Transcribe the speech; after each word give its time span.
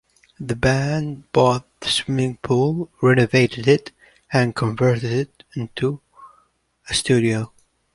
The 0.39 0.55
band 0.55 1.31
bought 1.31 1.67
the 1.81 1.89
swimming 1.89 2.37
pool, 2.37 2.89
renovated 3.03 3.67
it 3.67 3.91
and 4.33 4.55
converted 4.55 5.11
it 5.13 5.43
into 5.53 6.01
a 6.89 6.93
studio. 6.95 7.51